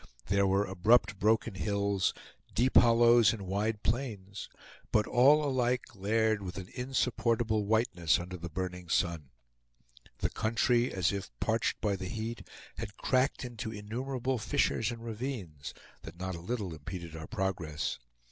[0.29, 2.11] There were abrupt broken hills,
[2.55, 4.49] deep hollows, and wide plains;
[4.91, 9.29] but all alike glared with an insupportable whiteness under the burning sun.
[10.17, 15.71] The country, as if parched by the heat, had cracked into innumerable fissures and ravines,
[16.01, 17.99] that not a little impeded our progress.